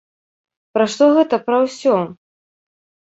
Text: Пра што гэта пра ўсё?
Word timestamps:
Пра 0.77 0.85
што 0.93 1.03
гэта 1.17 1.39
пра 1.49 1.57
ўсё? 1.65 1.95